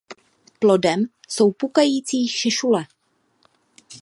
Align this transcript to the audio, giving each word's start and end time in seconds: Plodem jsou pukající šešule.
Plodem 0.59 1.05
jsou 1.29 1.51
pukající 1.51 2.27
šešule. 2.27 2.85